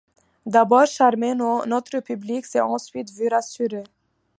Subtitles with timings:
[0.47, 3.83] D’abord charmé, notre public s’est ensuite vu rassuré.